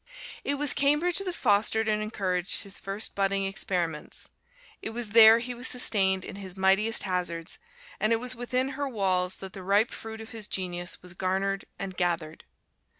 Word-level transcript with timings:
It 0.43 0.55
was 0.55 0.73
Cambridge 0.73 1.19
that 1.19 1.31
fostered 1.35 1.87
and 1.87 2.01
encouraged 2.01 2.63
his 2.63 2.79
first 2.79 3.13
budding 3.13 3.45
experiments; 3.45 4.29
it 4.81 4.89
was 4.89 5.11
there 5.11 5.37
he 5.37 5.53
was 5.53 5.67
sustained 5.67 6.25
in 6.25 6.37
his 6.37 6.57
mightiest 6.57 7.03
hazards; 7.03 7.59
and 7.99 8.11
it 8.11 8.15
was 8.19 8.35
within 8.35 8.69
her 8.69 8.89
walls 8.89 9.35
that 9.35 9.53
the 9.53 9.61
ripe 9.61 9.91
fruit 9.91 10.19
of 10.19 10.31
his 10.31 10.47
genius 10.47 11.03
was 11.03 11.13
garnered 11.13 11.65
and 11.77 11.97
gathered. 11.97 12.45